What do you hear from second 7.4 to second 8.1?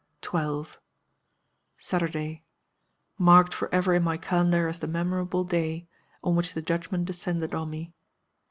on me.